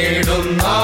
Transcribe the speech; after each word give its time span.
തേടുന്നാ 0.00 0.74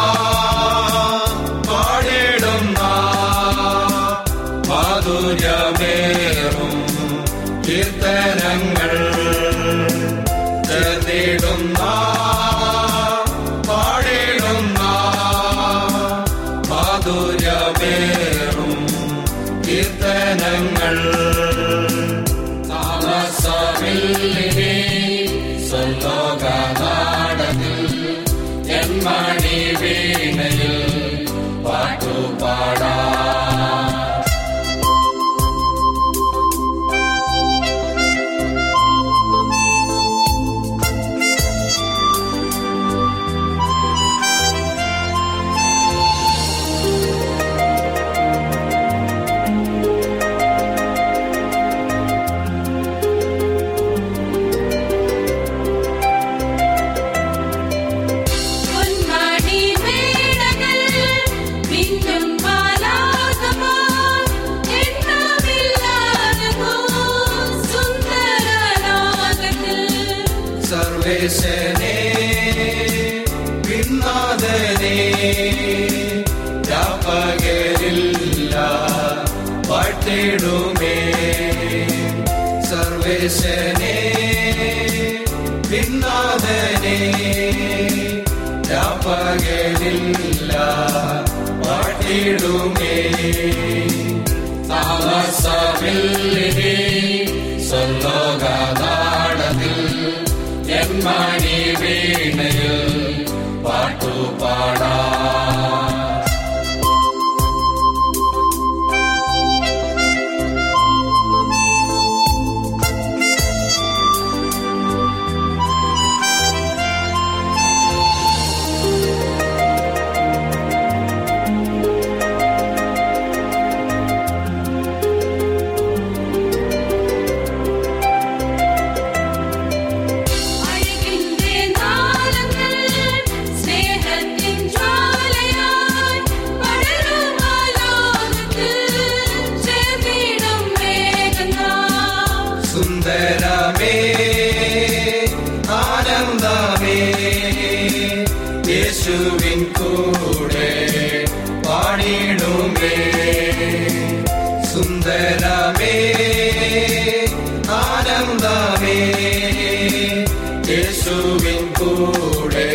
കൂടെ 162.09 162.69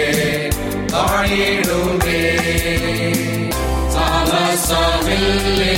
താഴേടുമേ 0.94 2.22
താമസമില്ലേ 3.96 5.78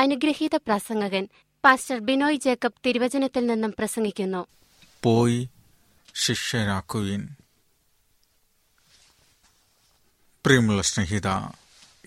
അനുഗ്രഹീത 0.00 0.56
പ്രസംഗകൻ 0.56 1.28
pastor 1.64 1.98
Binoy 1.98 2.36
Jacob 2.36 2.72
തിരുവചനത്തിൽ 2.86 3.46
നിന്നും 3.46 3.74
പ്രസംഗിക്കുന്നു. 3.78 4.46
പോയി 5.02 5.50
ശിഷ്യരാക്കുവിൻ. 6.14 7.28
പ്രിയമുള്ള 10.44 10.82
സ്നേഹിത 10.82 11.28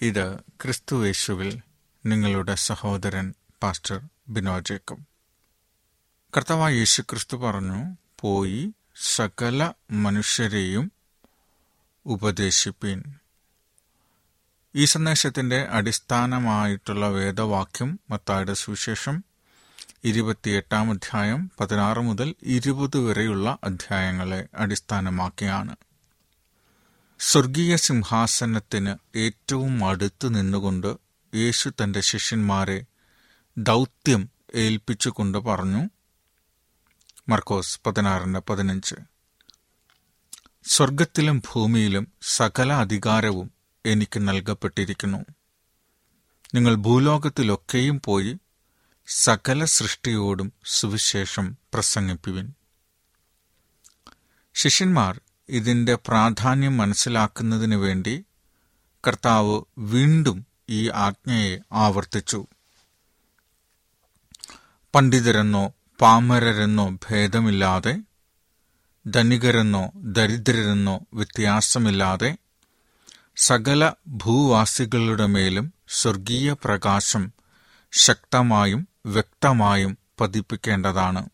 ഇത് 0.01 0.40
ക്രിസ്തുവേശുവിൽ 0.40 1.60
നിങ്ങളുടെ 2.06 2.56
സഹോദരൻ 2.56 3.34
പാസ്റ്റർ 3.63 4.01
ബിനോ 4.30 4.60
ജേക്കബ്. 4.60 5.06
കർത്താവായ 6.38 6.74
യേശു 6.74 7.01
ക്രിസ്തു 7.01 7.38
പറഞ്ഞു 7.38 7.98
പോയി 8.19 8.74
സകല 8.95 9.74
മനുഷ്യരെയും 9.92 10.92
ഉപദേശിപ്പിൻ. 12.06 13.04
ഈ 14.75 14.85
സന്ദേശത്തിന്റെ 14.85 15.61
അടിസ്ഥാനമായിട്ടുള്ള 15.61 17.07
വേദവാക്യം 17.07 17.99
മത്തായുടെ 18.09 18.53
സുവിശേഷം 18.53 19.23
ഇരുപത്തിയെട്ടാം 20.03 20.91
അധ്യായം 20.91 21.51
പതിനാറ് 21.59 21.99
മുതൽ 21.99 22.35
ഇരുപത് 22.43 22.97
വരെയുള്ള 22.97 23.57
അധ്യായങ്ങളെ 23.63 24.47
അടിസ്ഥാനമാക്കിയാണ്. 24.55 25.75
സ്വർഗീയ 27.19 27.75
സിംഹാസനത്തിന് 27.75 29.17
ഏറ്റവും 29.17 29.89
അടുത്ത് 29.89 30.35
നിന്നുകൊണ്ട് 30.35 30.97
യേശു 31.35 31.69
തന്റെ 31.69 32.01
ശിഷ്യന്മാരെ 32.01 32.85
ദൗത്യം 33.57 34.29
ഏൽപ്പിച്ചുകൊണ്ട് 34.55 35.37
പറഞ്ഞു. 35.37 35.89
മർക്കോസ് 37.29 37.79
പതിനാറിന്റെ 37.85 38.39
പതിനഞ്ച്. 38.39 38.95
സ്വർഗത്തിലും 40.63 41.39
ഭൂമിയിലും 41.39 42.07
സകല 42.21 42.73
അധികാരവും 42.73 43.52
എനിക്ക് 43.85 44.27
നൽകപ്പെട്ടിരിക്കുന്നു. 44.27 45.25
നിങ്ങൾ 46.56 46.75
ഭൂലോകത്തിലൊക്കെയും 46.75 48.01
പോയി 48.06 48.38
സകല 49.07 49.65
സൃഷ്ടിയോടും 49.65 50.53
സുവിശേഷം 50.65 51.57
പ്രസംഗിപ്പിവിൻ. 51.74 52.53
ശിഷ്യന്മാർ 54.53 55.21
ഇതിന്റെ 55.50 55.95
പ്രാധാന്യം 55.95 56.77
മനസ്സിലാക്കുന്നതിനു 56.77 57.75
വേണ്ടി 57.75 58.25
കർത്താവ് 59.07 59.62
വീണ്ടും 59.77 60.45
ഈ 60.69 60.89
ആജ്ഞയെ 60.89 61.57
ആവർത്തിച്ചു. 61.71 62.45
പണ്ഡിതരെന്നോ 64.95 65.74
പാമരരെന്നോ 66.01 66.89
ഭേദമില്ലാതെ 66.89 67.97
ധനികരെന്നോ 69.07 69.91
ദരിദ്രരെന്നോ 69.95 71.00
വ്യത്യാസമില്ലാതെ 71.13 72.38
സകല 73.35 73.94
ഭൂവാസികളുടെ 74.07 75.25
മേലും 75.25 75.74
സ്വർഗീയ 75.88 76.53
പ്രകാശം 76.53 77.33
ശക്തമായും 77.91 78.88
വ്യക്തമായും 79.06 79.97
പതിപ്പിക്കേണ്ടതാണ്. 80.21 81.30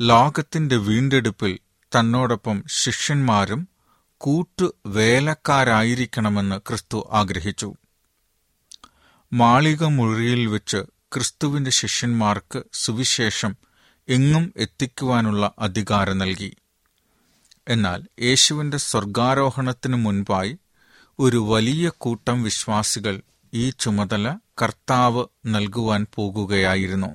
ലോകത്തിന്റെ 0.00 0.76
വീണ്ടെടുപ്പിൽ 0.76 1.58
തന്നോടൊപ്പം 1.98 2.64
ശിഷ്യന്മാരും 2.68 3.68
കൂട്ടു 4.18 4.74
വേലക്കാരായിരിക്കണമെന്ന് 4.86 6.60
ക്രിസ്തു 6.68 7.08
ആഗ്രഹിച്ചു. 7.12 7.74
മാളിക 9.32 9.84
മുറിയിൽ 9.84 10.46
വെച്ച് 10.46 10.76
ക്രിസ്തുവിന്റെ 11.14 11.70
ശിഷ്യന്മാർക്ക് 11.70 12.62
സുവിശേഷം 12.72 13.56
എങ്ങും 14.08 14.52
എത്തിക്കുവാനുള്ള 14.56 15.52
അധികാരം 15.58 16.18
നൽകി. 16.18 16.56
എന്നാൽ 17.68 18.04
യേശുവിന്റെ 18.20 18.78
സ്വർഗാരോഹണത്തിനു 18.78 19.96
മുൻപായി 19.96 20.58
ഒരു 21.18 21.36
വലിയ 21.36 21.90
കൂട്ടം 21.98 22.42
വിശ്വാസികൾ 22.42 23.20
ഈ 23.54 23.70
ചുമതല 23.70 24.38
കർത്താവ് 24.62 25.24
നൽകുവാൻ 25.46 26.06
പോകുകയായിരുന്നു. 26.14 27.06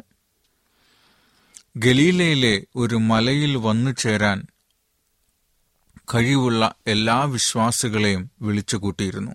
ഗലീലയിലെ 1.77 2.63
ഒരു 2.75 2.95
മലയിൽ 2.95 3.55
വന്നു 3.55 3.91
ചേരാൻ 3.91 4.43
കഴിവുള്ള 6.13 6.75
എല്ലാ 6.87 7.23
വിശ്വാസികളെയും 7.23 8.31
വിളിച്ചുകൂട്ടിയിരുന്നു. 8.41 9.31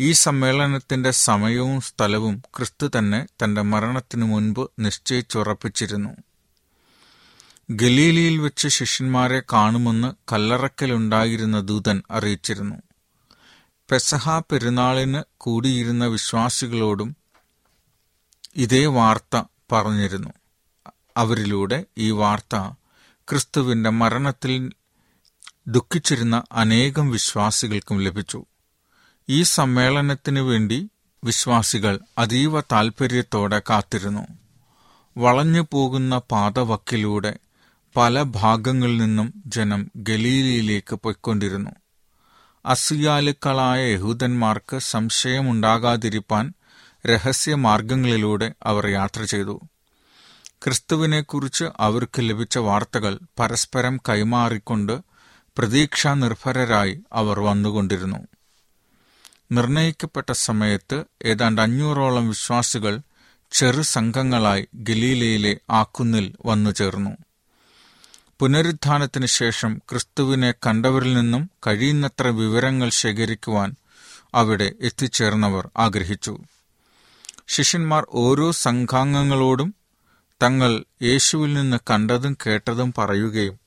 ഈ 0.00 0.12
സമ്മേളനത്തിന്റെ 0.12 1.10
സമയവും 1.10 1.80
സ്ഥലവും 1.80 2.42
ക്രിസ്തു 2.56 2.90
തന്നെ 2.98 3.26
തന്റെ 3.44 3.62
മരണത്തിനു 3.62 4.24
മുൻപ് 4.24 4.70
നിശ്ചയിച്ചുറപ്പിച്ചിരുന്നു. 4.78 6.10
ഗലീലിയിൽ 7.70 8.38
വെച്ച് 8.38 8.68
ശിഷ്യന്മാരെ 8.68 9.42
കാണുമെന്ന് 9.52 10.12
കല്ലറക്കലുണ്ടായിരുന്ന 10.32 11.60
ദൂതൻ 11.60 12.02
അറിയിച്ചിരുന്നു. 12.10 12.76
പെസഹ 13.90 14.38
പെരുന്നാളിന് 14.38 15.22
കൂടിയിരുന്ന 15.36 16.06
വിശ്വാസികളോടും 16.06 17.16
ഇതേ 18.56 18.86
വാർത്ത 18.86 19.42
പറഞ്ഞിരുന്നു. 19.72 20.30
അവരിലൂടെ 21.16 21.84
ഈ 21.98 22.10
വാർത്ത 22.10 22.56
ക്രിസ്തുവിന്റെ 23.28 23.90
മരണത്തിൽ 23.90 24.72
ദുഃഖിച്ചിരുന്ന 25.66 26.42
അനേകം 26.52 27.10
വിശ്വാസികൾക്കും 27.10 28.00
ലഭിച്ചു. 28.00 28.44
ഈ 29.28 29.42
സമ്മേളനത്തിനു 29.42 30.40
വേണ്ടി 30.40 30.90
വിശ്വാസികൾ 31.24 32.00
അതീവ 32.18 32.60
താൽപ്പര്യത്തോടെ 32.60 33.62
കാത്തിരുന്നു. 33.70 34.26
വളഞ്ഞു 35.16 35.66
പോകുന്ന 35.72 36.18
പാതവക്കിലൂടെ 36.18 37.38
പല 37.96 38.22
ഭാഗങ്ങളിൽ 38.22 38.96
നിന്നും 38.96 39.42
ജനം 39.46 39.90
ഗലീലയിലേക്ക് 39.96 40.94
പൊയ്ക്കൊണ്ടിരുന്നു. 40.94 41.70
അസുയാലുക്കളായ 42.66 43.92
യഹൂദന്മാർക്ക് 43.92 44.78
സംശയമുണ്ടാകാതിരിപ്പാൻ 44.78 46.52
രഹസ്യമാർഗങ്ങളിലൂടെ 47.06 48.52
അവർ 48.62 48.86
യാത്ര 48.86 49.22
ചെയ്തു. 49.24 49.60
ക്രിസ്തുവിനെക്കുറിച്ച് 50.62 51.64
അവർക്ക് 51.80 52.20
ലഭിച്ച 52.20 52.58
വാർത്തകൾ 52.58 53.18
പരസ്പരം 53.38 54.00
കൈമാറിക്കൊണ്ട് 54.08 55.00
പ്രതീക്ഷാ 55.58 56.14
നിർഭരരായി 56.14 57.00
അവർ 57.12 57.40
വന്നുകൊണ്ടിരുന്നു. 57.40 58.20
നിർണയിക്കപ്പെട്ട 59.52 60.32
സമയത്ത് 60.32 61.04
ഏതാണ്ട് 61.24 61.62
അഞ്ഞൂറോളം 61.62 62.28
വിശ്വാസികൾ 62.28 63.00
ചെറു 63.52 63.82
സംഘങ്ങളായി 63.82 64.68
ഗലീലയിലെ 64.74 65.56
ആക്കുന്നിൽ 65.70 66.34
വന്നു 66.46 66.70
ചേർന്നു 66.70 67.10
പുനരുത്ഥാനത്തിന് 68.40 69.26
ശേഷം 69.26 69.82
ക്രിസ്തുവിനെ 69.90 70.52
കണ്ടവരിൽ 70.52 71.14
നിന്നും 71.14 71.50
കഴിയുന്നത്ര 71.66 72.28
വിവരങ്ങൾ 72.28 72.88
ശേഖരിക്കുവാൻ 72.88 73.74
അവിടെ 74.34 74.72
എത്തിച്ചേർന്നവർ 74.80 75.70
ആഗ്രഹിച്ചു. 75.76 76.38
ശിഷ്യന്മാർ 77.48 78.06
ഓരോ 78.10 78.52
സംഘാംഗങ്ങളോടും 78.52 79.74
തങ്ങൾ 80.42 80.84
യേശുവിൽ 81.02 81.52
നിന്ന് 81.52 81.76
കണ്ടതും 81.90 82.38
കേട്ടതും 82.46 82.94
പറയുകയും 82.98 83.60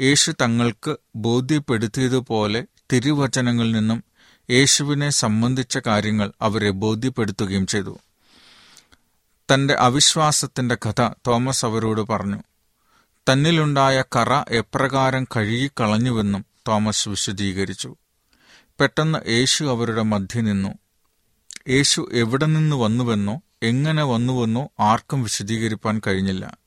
യേശു 0.00 0.32
തങ്ങൾക്ക് 0.40 0.96
ബോധ്യപ്പെടുത്തിയതുപോലെ 1.16 2.64
തിരുവചനങ്ങളിൽ 2.92 3.72
നിന്നും 3.72 4.04
യേശുവിനെ 4.50 5.10
സംബന്ധിച്ച 5.10 5.78
കാര്യങ്ങൾ 5.86 6.32
അവരെ 6.42 6.70
ബോധ്യപ്പെടുത്തുകയും 6.70 7.66
ചെയ്തു. 7.66 7.98
തന്റെ 9.54 9.74
അവിശ്വാസത്തിന്റെ 9.74 10.74
കഥ 10.74 11.10
തോമസ് 11.26 11.64
അവരോട് 11.64 12.00
പറഞ്ഞു. 12.00 12.42
തന്നിലുണ്ടായ 13.32 14.04
കറ 14.16 14.44
എപ്രകാരം 14.48 15.24
കഴുകിക്കളഞ്ഞുവെന്നും 15.24 16.44
തോമസ് 16.68 17.08
വിശദീകരിച്ചു. 17.08 17.96
പെട്ടെന്ന് 18.80 19.18
യേശു 19.28 19.64
അവരുടെ 19.64 20.02
മധ്യ 20.02 20.40
നിന്നു. 20.40 20.68
യേശു 21.68 22.08
എവിടെ 22.12 22.46
നിന്ന് 22.46 22.76
വന്നുവെന്നോ 22.76 23.40
എങ്ങനെ 23.62 24.04
വന്നുവെന്നോ 24.04 24.68
ആർക്കും 24.80 25.22
വിശദീകരിപ്പാൻ 25.22 26.00
കഴിഞ്ഞില്ല. 26.06 26.58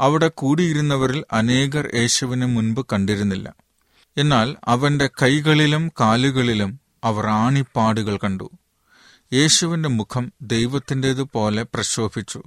അവിടെ 0.00 0.28
കൂടിയിരുന്നവരിൽ 0.28 1.24
അനേകർ 1.32 1.90
യേശുവിനെ 1.94 2.46
മുൻപ് 2.46 2.86
കണ്ടിരുന്നില്ല. 2.92 3.54
എന്നാൽ 4.16 4.56
അവന്റെ 4.64 5.10
കൈകളിലും 5.22 5.92
കാലുകളിലും 6.00 6.80
അവർ 7.04 7.26
ആണിപ്പാടുകൾ 7.26 8.16
കണ്ടു. 8.16 8.50
യേശുവിന്റെ 9.32 9.88
മുഖം 9.88 10.32
ദൈവത്തിന്റെതുപോലെ 10.42 11.62
പ്രശോഭിച്ചു. 11.62 12.42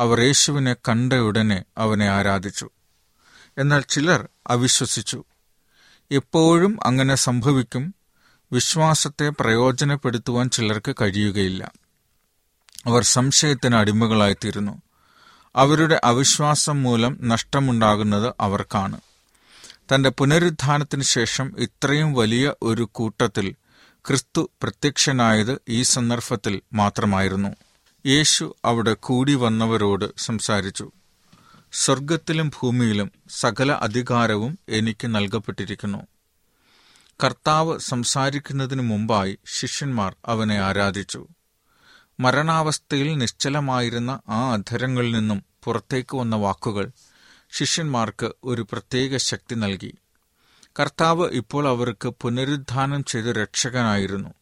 അവർ 0.00 0.20
യേശുവിനെ 0.20 0.74
കണ്ട 0.74 1.12
ഉടനെ 1.12 1.64
അവനെ 1.78 2.08
ആരാധിച്ചു. 2.08 2.70
എന്നാൽ 3.58 3.84
ചിലർ 3.88 4.28
അവിശ്വസിച്ചു. 4.46 5.24
എപ്പോഴും 6.10 6.86
അങ്ങനെ 6.86 7.14
സംഭവിക്കും. 7.14 7.94
വിശ്വാസത്തെ 8.52 9.28
പ്രയോജനപ്പെടുത്തുവാൻ 9.28 10.50
ചിലർക്ക് 10.50 10.94
കഴിയുകയില്ല. 11.00 11.72
അവർ 12.86 13.02
സംശയത്തിന് 13.02 13.76
അടിമകളായിത്തീരുന്നു. 13.76 14.82
അവരുടെ 15.56 16.00
അവിശ്വാസം 16.04 16.82
മൂലം 16.82 17.18
നഷ്ടമുണ്ടാകുന്നത് 17.22 18.34
അവർക്കാണ്. 18.40 19.00
തന്റെ 19.94 20.10
പുനരുദ്ധാനത്തിന് 20.10 21.02
ശേഷം 21.02 21.54
ഇത്രയും 21.58 22.12
വലിയ 22.12 22.54
ഒരു 22.62 22.88
കൂട്ടത്തിൽ 22.92 23.54
ക്രിസ്തു 24.06 24.50
പ്രത്യക്ഷനായത് 24.62 25.60
ഈ 25.68 25.82
സന്ദർഭത്തിൽ 25.82 26.62
മാത്രമായിരുന്നു. 26.72 27.56
യേശു 28.06 28.56
അവിടെ 28.64 28.94
കൂടി 28.94 29.34
വന്നവരോട് 29.34 30.12
സംസാരിച്ചു. 30.18 30.90
സ്വർഗത്തിലും 31.72 32.48
ഭൂമിയിലും 32.48 33.12
സകല 33.30 33.72
അധികാരവും 33.72 34.58
എനിക്ക് 34.68 35.06
നൽകപ്പെട്ടിരിക്കുന്നു. 35.06 36.06
കർത്താവ് 37.24 37.78
സംസാരിക്കുന്നതിനു 37.78 38.82
മുമ്പായി 38.82 39.38
ശിഷ്യന്മാർ 39.46 40.16
അവനെ 40.26 40.58
ആരാധിച്ചു. 40.58 41.28
മരണാവസ്ഥയിൽ 42.20 43.18
നിശ്ചലമായിരുന്ന 43.18 44.20
ആ 44.28 44.52
അധരങ്ങളിൽ 44.52 45.12
നിന്നും 45.12 45.44
പുറത്തേക്ക് 45.64 46.16
വന്ന 46.16 46.36
വാക്കുകൾ 46.36 46.90
ശിഷ്യന്മാർക്ക് 47.50 48.32
ഒരു 48.44 48.66
പ്രത്യേക 48.72 49.16
ശക്തി 49.16 49.54
നൽകി. 49.54 49.94
കർത്താവ് 50.80 51.30
ഇപ്പോൾ 51.30 51.68
അവർക്ക് 51.68 52.08
പുനരുദ്ധാനം 52.08 53.04
ചെയ്ത 53.04 53.24
രക്ഷകനായിരുന്നു. 53.24 54.34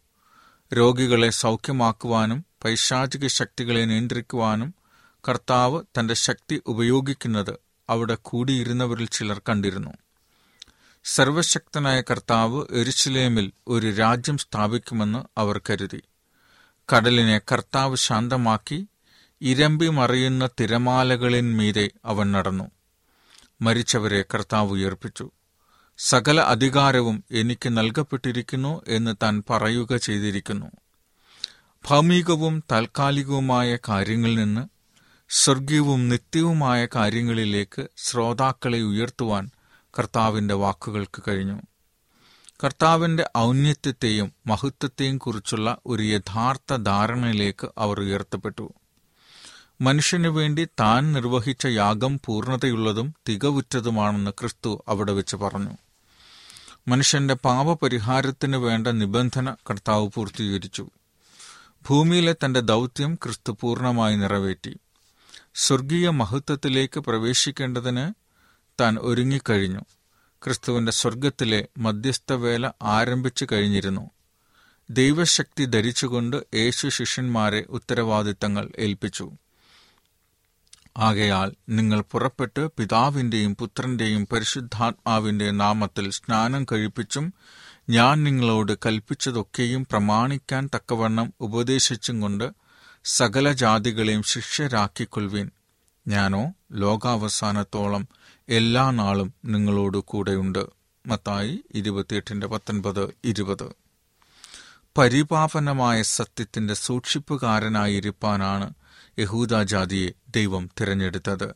രോഗികളെ 0.74 1.30
സൗഖ്യമാക്കുവാനും 1.30 2.47
പൈശാചിക 2.64 3.26
ശക്തികളെ 3.26 3.84
നിയന്ത്രിക്കുവാനും 3.84 4.74
കർത്താവ് 5.28 5.82
തന്റെ 5.98 6.14
ശക്തി 6.14 6.62
ഉപയോഗിക്കുന്നത് 6.66 7.58
അവിടെ 7.90 8.18
കൂടിയിരുന്നവരിൽ 8.22 9.08
ചിലർ 9.12 9.42
കണ്ടിരുന്നു. 9.48 9.90
സർവശക്തനായ 11.04 12.00
കർത്താവ് 12.00 12.66
എരുശലേമിൽ 12.70 13.52
ഒരു 13.68 13.90
രാജ്യം 13.90 14.38
സ്ഥാപിക്കുമെന്ന് 14.38 15.40
അവർ 15.40 15.60
കരുതി. 15.70 16.02
കടലിനെ 16.94 17.38
കർത്താവ് 17.38 17.96
ശാന്തമാക്കി 17.96 18.88
ഇരമ്പി 19.40 19.88
മറിയുന്ന 19.88 20.48
തിരമാലകളിന്മീതെ 20.60 21.90
അവൻ 22.04 22.32
നടന്നു. 22.32 22.70
മരിച്ചവരെ 23.62 24.24
കർത്താവ് 24.34 24.70
ഉയർപ്പിച്ചു. 24.70 25.30
സകല 25.98 26.40
അധികാരവും 26.40 27.24
എനിക്ക് 27.30 27.68
നൽകപ്പെട്ടിരിക്കുന്നു 27.68 28.82
എന്ന് 28.88 29.14
താൻ 29.22 29.42
പറയുക 29.50 29.96
ചെയ്തിരിക്കുന്നു. 29.96 30.66
ഭൗമികവും 31.90 32.64
താൽക്കാലികവുമായ 32.72 33.78
കാര്യങ്ങളിൽ 33.88 34.34
നിന്ന് 34.34 34.68
സ്വർഗീയവും 35.28 36.08
നിത്യവുമായ 36.08 36.88
കാര്യങ്ങളിലേക്ക് 36.94 37.88
ശ്രോതാക്കളെ 37.96 38.80
ഉയർത്തുവാൻ 38.80 39.50
കർത്താവിന്റെ 39.98 40.54
വാക്കുകൾക്ക് 40.54 41.22
കഴിഞ്ഞു. 41.28 41.60
കർത്താവിന്റെ 42.64 43.30
ഔന്നത്യത്തെയും 43.36 44.32
മഹത്വത്തെയും 44.46 45.18
കുറിച്ചുള്ള 45.18 45.76
ഒരു 45.86 46.02
യഥാർത്ഥ 46.02 46.76
ധാരണയിലേക്ക് 46.76 47.68
അവർ 47.78 48.00
ഉയർത്തപ്പെട്ടു. 48.00 48.72
മനുഷ്യനു 49.80 50.28
വേണ്ടി 50.28 50.64
താൻ 50.80 51.12
നിർവഹിച്ച 51.12 51.66
യാഗം 51.66 52.20
പൂർണതയുള്ളതും 52.24 53.14
തികവുറ്റതുമാണെന്ന് 53.28 54.30
ക്രിസ്തു 54.30 54.84
അവിടെ 54.88 55.12
വെച്ച് 55.12 55.36
പറഞ്ഞു. 55.36 55.70
മനുഷ്യന്റെ 56.88 57.34
പാപപരിഹാരത്തിന് 57.34 58.56
വേണ്ട 58.56 58.86
നിബന്ധന 58.86 59.56
കർത്താവ് 59.70 60.08
പൂർത്തീകരിച്ചു. 60.14 60.90
ഭൂമിയിലെ 61.82 62.36
തന്റെ 62.44 62.60
ദൗത്യം 62.60 63.14
ക്രിസ്തു 63.14 63.58
പൂർണമായി 63.60 64.16
നിറവേറ്റി. 64.16 64.76
സ്വർഗീയ 65.54 66.08
മഹത്വത്തിലേക്ക് 66.08 67.00
പ്രവേശിക്കേണ്ടതിന് 67.00 68.14
താൻ 68.80 68.96
ഒരുങ്ങിക്കഴിഞ്ഞു. 69.00 69.80
ക്രിസ്തുവിന്റെ 70.42 70.92
സ്വർഗത്തിലെ 70.92 71.68
മധ്യസ്ഥവേല 71.78 72.70
ആരംഭിച്ചു 72.82 73.46
കഴിഞ്ഞിരുന്നു. 73.52 74.10
ദൈവശക്തി 74.90 75.64
ധരിച്ചുകൊണ്ട് 75.64 76.46
യേശു 76.54 76.88
ശിഷ്യന്മാരെ 76.88 77.66
ഉത്തരവാദിത്തങ്ങൾ 77.68 78.72
ഏൽപ്പിച്ചു. 78.78 79.32
ആകയാൽ 80.98 81.52
നിങ്ങൾ 81.68 82.00
പുറപ്പെട്ട് 82.00 82.68
പിതാവിന്റെയും 82.78 83.56
പുത്രന്റെയും 83.56 84.28
പരിശുദ്ധാത്മാവിന്റെ 84.32 85.50
നാമത്തിൽ 85.50 86.10
സ്നാനം 86.10 86.66
കഴിപ്പിച്ചും 86.72 87.32
ഞാൻ 87.90 88.24
നിങ്ങളോട് 88.24 88.78
കൽപ്പിച്ചതൊക്കെയും 88.86 89.86
പ്രമാണിക്കാൻ 89.90 90.70
തക്കവണ്ണം 90.74 91.32
ഉപദേശിച്ചും 91.40 92.20
കൊണ്ട് 92.20 92.50
സകല 93.04 93.52
ജാതികളെയും 93.52 94.22
ശിഷ്യരാക്കിക്കൊള്ളുവീൻ 94.22 95.50
ഞാനോ 96.08 96.52
ലോകാവസാനത്തോളം 96.72 98.08
എല്ലാ 98.48 98.90
നാളും 98.90 99.34
നിങ്ങളോട് 99.44 99.98
കൂടെയുണ്ട്. 99.98 100.66
മത്തായി 101.06 101.64
ഇരുപത്തിയെട്ടിന്റെ 101.74 102.46
പത്തൊൻപത് 102.46 103.14
ഇരുപത്. 103.24 103.72
പരിപാവനമായ 104.98 106.02
സത്യത്തിന്റെ 106.02 106.74
സൂക്ഷിപ്പുകാരനായിരിക്കാനാണ് 106.74 108.74
യഹൂദാജാതിയെ 109.18 110.10
ദൈവം 110.28 110.70
തിരഞ്ഞെടുത്തത്. 110.80 111.54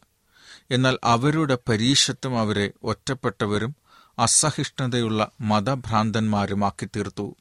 എന്നാൽ 0.71 0.99
അവരുടെ 1.05 1.59
പരീക്ഷത്വം 1.69 2.39
അവരെ 2.39 2.71
ഒറ്റപ്പെട്ടവരും 2.83 3.77
അസഹിഷ്ണുതയുള്ള 4.19 5.31
മതഭ്രാന്തന്മാരുമാക്കി 5.41 6.89
തീർത്തു 6.97 7.37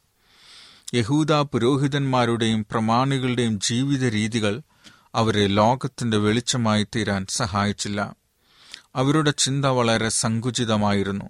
യഹൂദ 0.94 1.34
പുരോഹിതന്മാരുടെയും 1.34 2.66
പ്രമാണികളുടെയും 2.72 3.60
ജീവിത 3.60 4.08
രീതികൾ 4.08 4.62
അവരെ 5.16 5.48
ലോകത്തിന്റെ 5.48 6.18
വെളിച്ചമായി 6.18 6.88
തീരാൻ 6.96 7.26
സഹായിച്ചില്ല. 7.30 8.16
അവരുടെ 8.96 9.32
ചിന്ത 9.32 9.66
വളരെ 9.66 10.10
സങ്കുചിതമായിരുന്നു. 10.10 11.26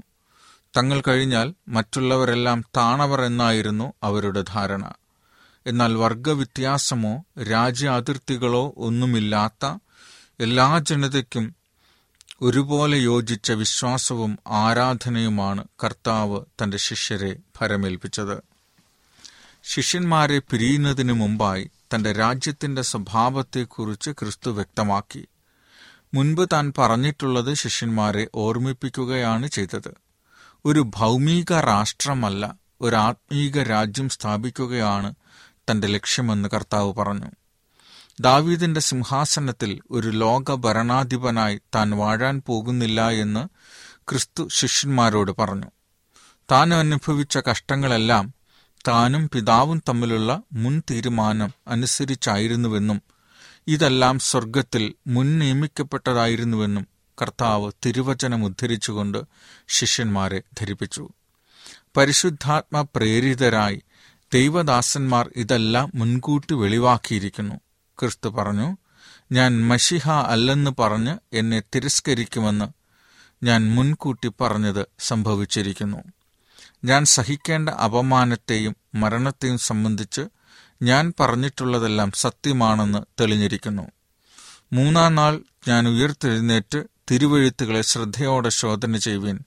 തങ്ങൾ 0.78 1.02
കഴിഞ്ഞാൽ 1.08 1.54
മറ്റുള്ളവരെല്ലാം 1.68 2.66
താണവർ 2.78 3.22
എന്നായിരുന്നു 3.22 3.94
അവരുടെ 4.04 4.42
ധാരണ. 4.42 4.94
എന്നാൽ 5.68 5.94
വർഗവ്യത്യാസമോ 5.94 7.26
രാജ്യ 7.44 7.90
അതിർത്തികളോ 7.90 8.74
ഒന്നുമില്ലാത്ത 8.78 9.78
എല്ലാ 10.40 10.80
ജനതയ്ക്കും 10.80 11.56
ഒരുപോലെ 12.42 12.98
യോജിച്ച 12.98 13.52
വിശ്വാസവും 13.52 14.40
ആരാധനയുമാണ് 14.48 15.66
കർത്താവ് 15.84 16.42
തന്റെ 16.64 16.78
ശിഷ്യരെ 16.78 17.36
ഭരമേൽപ്പിച്ചത്. 17.62 18.44
ശിഷ്യന്മാരെ 19.64 20.40
പിരിയുന്നതിനു 20.40 21.14
മുമ്പായി 21.14 21.72
തന്റെ 21.96 22.12
രാജ്യത്തിന്റെ 22.12 22.82
സ്വഭാവത്തെക്കുറിച്ച് 22.82 24.12
ക്രിസ്തു 24.12 24.52
വ്യക്തമാക്കി. 24.52 25.28
മുൻപ് 26.14 26.50
താൻ 26.54 26.74
പറഞ്ഞിട്ടുള്ളത് 26.78 27.54
ശിഷ്യന്മാരെ 27.54 28.28
ഓർമ്മിപ്പിക്കുകയാണ് 28.36 29.48
ചെയ്തത്. 29.48 29.92
ഒരു 30.66 30.80
ഭൗമിക 30.80 31.54
രാഷ്ട്രമല്ല 31.54 32.56
ഒരു 32.82 32.96
ആത്മീക 32.96 33.64
രാജ്യം 33.64 34.10
സ്ഥാപിക്കുകയാണ് 34.10 35.14
തന്റെ 35.72 35.88
ലക്ഷ്യമെന്ന് 35.88 36.50
കർത്താവ് 36.50 36.94
പറഞ്ഞു. 36.94 37.32
ദാവീദിന്റെ 38.20 38.80
സിംഹാസനത്തിൽ 38.80 39.82
ഒരു 39.92 40.08
ലോക 40.08 40.56
ഭരണാധിപനായി 40.56 41.62
താൻ 41.76 41.92
വാഴാൻ 41.92 42.42
പോകുന്നില്ല 42.48 43.10
എന്ന് 43.10 43.50
ക്രിസ്തു 44.10 44.48
ശിഷ്യന്മാരോട് 44.52 45.32
പറഞ്ഞു. 45.40 45.68
താൻ 46.52 46.74
അനുഭവിച്ച 46.74 47.38
കഷ്ടങ്ങളെല്ലാം 47.38 48.34
താനും 48.88 49.30
പിതാവും 49.34 49.84
തമ്മിലുള്ള 49.90 50.42
മുൻ 50.54 50.84
തീരുമാനം 50.92 51.54
അനുസരിച്ചായിരുന്നുവെന്നും 51.68 53.02
ഇതെല്ലാം 53.68 54.20
സ്വർഗത്തിൽ 54.20 54.94
മുൻ 55.08 55.40
നിയമിക്കപ്പെട്ടതായിരുന്നുവെന്നും 55.40 56.88
കർത്താവ് 57.22 57.72
തിരുവചനം 57.86 58.46
ഉദ്ധരിച്ചുകൊണ്ട് 58.46 59.24
ശിഷ്യന്മാരെ 59.68 60.42
ധരിപ്പിച്ചു. 60.60 61.10
പരിശുദ്ധാത്മ 61.98 62.82
പ്രേരിതരായി 62.82 63.82
ദൈവദാസന്മാർ 64.34 65.32
ഇതെല്ലാം 65.36 65.92
മുൻകൂട്ടി 65.96 66.54
വെളിവാക്കിയിരിക്കുന്നു. 66.54 67.56
ക്രിസ്തു 68.00 68.30
പറഞ്ഞു 68.30 68.78
ഞാൻ 69.32 69.68
മഷിഹ 69.68 70.10
അല്ലെന്ന് 70.10 70.72
പറഞ്ഞ് 70.80 71.18
എന്നെ 71.34 71.62
തിരസ്കരിക്കുമെന്ന് 71.76 72.66
ഞാൻ 73.46 73.76
മുൻകൂട്ടി 73.76 74.32
പറഞ്ഞത് 74.42 74.86
സംഭവിച്ചിരിക്കുന്നു. 75.00 75.98
ഞാൻ 76.86 77.06
സഹിക്കേണ്ട 77.06 77.70
അപമാനത്തെയും 77.70 78.76
മരണത്തെയും 78.96 79.58
സംബന്ധിച്ച് 79.58 80.22
ഞാൻ 80.82 81.14
പറഞ്ഞിട്ടുള്ളതെല്ലാം 81.20 82.12
സത്യമാണെന്ന് 82.12 83.22
തെളിഞ്ഞിരിക്കുന്നു. 83.22 83.92
മൂന്നാം 84.74 85.16
നാൾ 85.16 85.42
ഞാൻ 85.68 85.90
ഉയർത്തെഴുന്നേറ്റ് 85.90 86.84
തിരുവഴുത്തുകളെ 87.12 87.82
ശ്രദ്ധയോടെ 87.82 88.50
ശോധന 88.50 88.98
ചെയ്യുവിൻ. 88.98 89.40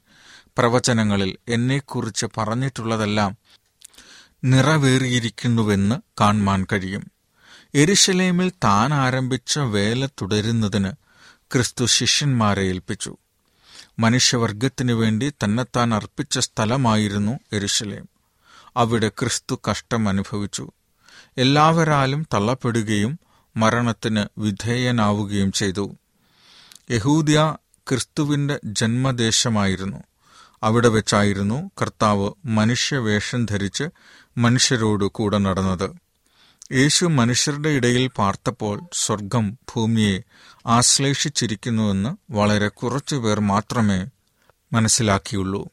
പ്രവചനങ്ങളിൽ 0.59 1.37
എന്നെക്കുറിച്ച് 1.49 2.26
പറഞ്ഞിട്ടുള്ളതെല്ലാം 2.38 3.37
നിറവേറിയിരിക്കുന്നുവെന്ന് 4.45 5.97
കാണുവാൻ 6.21 6.67
കഴിയും. 6.73 7.11
എരിശലേമിൽ 7.75 8.51
താൻ 8.51 8.95
ആരംഭിച്ച 8.95 9.59
വേല 9.59 10.07
തുടരുന്നതിന് 10.07 10.93
ക്രിസ്തു 11.53 11.85
ശിഷ്യന്മാരെ 11.85 12.63
ഏൽപ്പിച്ചു. 12.63 13.17
മനുഷ്യവർഗത്തിനു 13.99 14.93
വേണ്ടി 14.93 15.33
തന്നെത്താൻ 15.45 15.95
അർപ്പിച്ച 15.95 16.39
സ്ഥലമായിരുന്നു 16.39 17.39
എരുശലേം. 17.53 18.09
അവിടെ 18.77 19.09
ക്രിസ്തു 19.09 19.61
കഷ്ടം 19.71 20.09
അനുഭവിച്ചു 20.09 20.71
എല്ലാവരാലും 21.39 22.27
തള്ളപ്പെടുകയും 22.35 23.19
മരണത്തിന് 23.57 24.41
വിധേയനാവുകയും 24.41 25.53
ചെയ്തു. 25.53 25.97
യഹൂദിയ 26.91 27.57
ക്രിസ്തുവിന്റെ 27.89 28.61
ജന്മദേശമായിരുന്നു. 28.65 30.03
അവിടെ 30.63 30.89
വെച്ചായിരുന്നു 30.89 31.71
കർത്താവ് 31.83 32.31
മനുഷ്യവേഷം 32.45 33.47
ധരിച്ച് 33.51 33.85
മനുഷ്യരോട് 34.39 35.05
കൂടെ 35.05 35.39
നടന്നത്. 35.39 35.91
യേശു 36.73 37.05
മനുഷ്യരുടെ 37.05 37.69
ഇടയിൽ 37.69 38.11
പാർത്തപ്പോൾ 38.19 38.81
സ്വർഗം 38.93 39.57
ഭൂമിയെ 39.75 40.23
ആശ്ലേഷിച്ചിരിക്കുന്നുവെന്ന് 40.67 42.33
വളരെ 42.33 42.69
കുറച്ചുപേർ 42.69 43.41
മാത്രമേ 43.41 44.07
മനസ്സിലാക്കിയുള്ളൂ. 44.73 45.71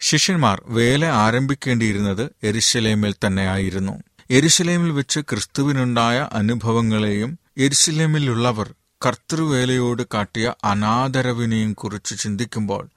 ശിഷ്യന്മാർ 0.00 0.62
വേല 0.66 1.04
ആരംഭിക്കേണ്ടിയിരുന്നത് 1.04 2.30
എരിശലേമിൽ 2.42 3.14
തന്നെയായിരുന്നു 3.26 4.02
എരിശലേമിൽ 4.30 4.90
വെച്ച് 4.90 5.20
ക്രിസ്തുവിനുണ്ടായ 5.20 6.28
അനുഭവങ്ങളെയും 6.32 7.38
എരിശലേമിലുള്ളവർ 7.58 8.74
കർത്തൃവേലയോട് 9.06 10.02
കാട്ടിയ 10.14 10.54
അനാദരവിനെയും 10.64 11.72
കുറിച്ച് 11.72 12.18
ചിന്തിക്കുമ്പോൾ 12.18 12.88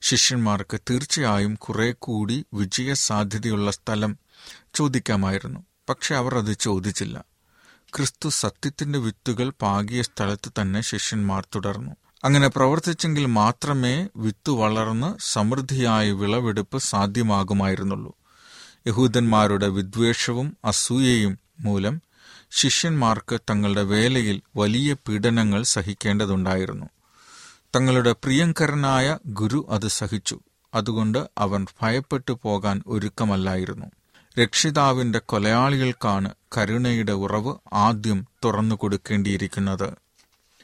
ശിഷ്യന്മാർക്ക് 0.00 0.80
തീർച്ചയായും 0.90 1.54
കുറെ 1.54 1.94
കൂടി 1.98 2.44
വിജയസാധ്യതയുള്ള 2.54 3.70
സ്ഥലം 3.70 4.18
ചോദിക്കാമായിരുന്നു. 4.74 5.60
പക്ഷെ 5.88 6.14
അവർ 6.14 6.38
അത് 6.38 6.52
ചോദിച്ചില്ല. 6.52 7.24
ക്രിസ്തു 7.96 8.28
സത്യത്തിന്റെ 8.28 8.98
വിത്തുകൾ 8.98 9.52
പാകിയ 9.62 10.02
സ്ഥലത്ത് 10.02 10.52
തന്നെ 10.60 10.80
ശിഷ്യന്മാർ 10.80 11.46
തുടർന്നു. 11.54 11.92
അങ്ങനെ 12.24 12.48
പ്രവർത്തിച്ചെങ്കിൽ 12.48 13.26
മാത്രമേ 13.26 14.08
വിത്ത് 14.16 14.50
വളർന്ന് 14.50 15.18
സമൃദ്ധിയായ 15.32 16.10
വിളവെടുപ്പ് 16.10 16.78
സാധ്യമാകുമായിരുന്നുള്ളൂ. 16.78 18.14
യഹൂദന്മാരുടെ 18.86 19.68
വിദ്വേഷവും 19.68 20.56
അസൂയയും 20.64 21.38
മൂലം 21.60 22.02
ശിഷ്യന്മാർക്ക് 22.50 23.40
തങ്ങളുടെ 23.50 23.82
വേലയിൽ 23.82 24.42
വലിയ 24.56 24.92
പീഡനങ്ങൾ 24.92 25.62
സഹിക്കേണ്ടതുണ്ടായിരുന്നു. 25.62 26.86
തങ്ങളുടെ 27.76 28.12
പ്രിയങ്കരനായ 28.12 29.18
ഗുരു 29.26 29.66
അത് 29.70 29.88
സഹിച്ചു. 29.88 30.40
അതുകൊണ്ട് 30.74 31.30
അവൻ 31.38 31.66
ഭയപ്പെട്ടു 31.82 32.40
പോകാൻ 32.42 32.82
ഒരുക്കമല്ലായിരുന്നു. 32.86 33.86
രക്ഷിതാവിന്റെ 34.40 35.18
കൊലയാളികൾക്കാണ് 35.18 36.30
കരുണയുടെ 36.56 37.12
ഉറവ് 37.12 37.54
ആദ്യം 37.72 38.26
തുറന്നു 38.44 38.74
കൊടുക്കേണ്ടിയിരിക്കുന്നത്. 38.74 39.94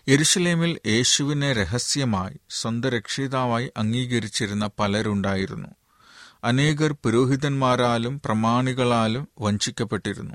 എരുഷലേമിൽ 0.09 0.79
യേശുവിനെ 0.87 1.53
രഹസ്യമായി 1.53 2.37
സ്വന്തം 2.51 2.89
രക്ഷിതാവായി 2.89 3.71
അംഗീകരിച്ചിരുന്ന 3.77 4.71
പലരുണ്ടായിരുന്നു. 4.79 5.69
അനേകർ 6.45 6.93
പുരോഹിതന്മാരാലും 6.93 8.21
പ്രമാണികളാലും 8.25 9.29
വഞ്ചിക്കപ്പെട്ടിരുന്നു. 9.41 10.35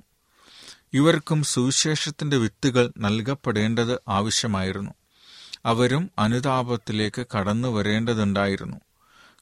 ഇവർക്കും 0.94 1.44
സുവിശേഷത്തിന്റെ 1.44 2.38
വിത്തുകൾ 2.38 2.92
നൽകപ്പെടേണ്ടത് 2.98 4.00
ആവശ്യമായിരുന്നു. 4.08 4.92
അവരും 5.66 6.12
അനുതാപത്തിലേക്ക് 6.20 7.26
കടന്നു 7.38 7.68
വരേണ്ടതുണ്ടായിരുന്നു. 7.68 8.78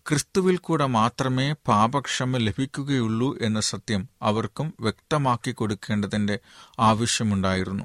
ക്രിസ്തുവിൽ 0.10 0.58
കൂടെ 0.58 0.86
മാത്രമേ 0.86 1.52
പാപക്ഷമ 1.52 2.38
ലഭിക്കുകയുള്ളൂ 2.38 3.38
എന്ന 3.42 3.60
സത്യം 3.60 4.10
അവർക്കും 4.22 4.74
വ്യക്തമാക്കി 4.80 5.52
കൊടുക്കേണ്ടതിന്റെ 5.52 6.40
ആവശ്യമുണ്ടായിരുന്നു. 6.80 7.84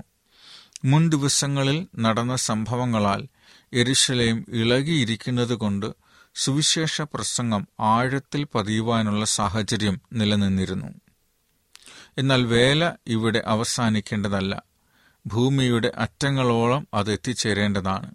മുൻ 0.84 1.08
ദിവസങ്ങളിൽ 1.08 1.86
നടന്ന 1.98 2.36
സംഭവങ്ങളാൽ 2.36 3.26
എരിശലയും 3.72 4.46
ഇളകിയിരിക്കുന്നതുകൊണ്ട് 4.48 5.92
സുവിശേഷ 6.34 7.02
പ്രസംഗം 7.02 7.68
ആഴത്തിൽ 7.80 8.46
പതിയുവാനുള്ള 8.54 9.24
സാഹചര്യം 9.24 10.00
നിലനിന്നിരുന്നു. 10.12 10.86
എന്നാൽ 12.18 12.44
വേല 12.44 12.92
ഇവിടെ 13.06 13.42
അവസാനിക്കേണ്ടതല്ല. 13.46 14.62
ഭൂമിയുടെ 15.26 15.92
അറ്റങ്ങളോളം 15.96 16.88
അത് 16.94 17.12
എത്തിച്ചേരേണ്ടതാണ്. 17.12 18.10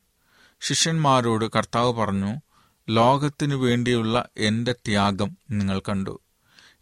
ശിഷ്യന്മാരോട് 0.62 1.46
കർത്താവ് 1.56 1.94
പറഞ്ഞു 1.94 2.42
ലോകത്തിനു 2.90 3.56
വേണ്ടിയുള്ള 3.56 4.30
എന്റെ 4.38 4.72
ത്യാഗം 4.72 5.38
നിങ്ങൾ 5.52 5.80
കണ്ടു. 5.80 6.20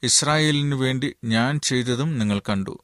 ഇസ്രായേലിനു 0.03 0.75
വേണ്ടി 0.75 1.15
ഞാൻ 1.23 1.59
ചെയ്തതും 1.59 2.17
നിങ്ങൾ 2.17 2.39
കണ്ടു. 2.39 2.79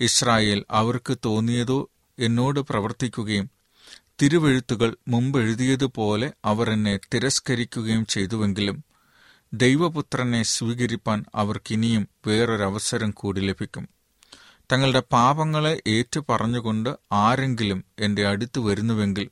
ഇസ്രായേൽ 0.00 0.64
അവർക്ക് 0.70 1.16
തോന്നിയതോ 1.24 1.90
എന്നോട് 2.18 2.60
പ്രവർത്തിക്കുകയും 2.60 3.50
തിരുവെഴുത്തുകൾ 4.22 4.96
മുമ്പെഴുതിയതുപോലെ 5.08 6.32
അവർ 6.44 6.70
എന്നെ 6.70 7.00
തിരസ്കരിക്കുകയും 7.14 8.06
ചെയ്തുവെങ്കിലും 8.06 8.84
ദൈവപുത്രനെ 9.52 10.42
സ്വീകരിപ്പാൻ 10.42 11.24
അവർക്കിനിയും 11.34 12.08
വേറൊരവസരം 12.26 13.10
കൂടി 13.10 13.40
ലഭിക്കും. 13.40 13.88
തങ്ങളുടെ 14.72 15.02
പാപങ്ങളെ 15.12 15.82
ഏറ്റുപറഞ്ഞുകൊണ്ട് 15.86 16.90
ആരെങ്കിലും 17.12 17.84
എന്റെ 17.98 18.26
അടുത്ത് 18.26 18.58
വരുന്നുവെങ്കിൽ 18.58 19.30